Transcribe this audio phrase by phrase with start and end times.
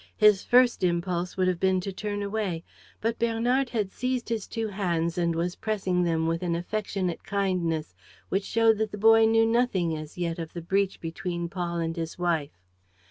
[0.17, 2.63] His first impulse would have been to turn away;
[3.01, 7.93] but Bernard had seized his two hands and was pressing them with an affectionate kindness
[8.29, 11.95] which showed that the boy knew nothing as yet of the breach between Paul and
[11.95, 12.57] his wife.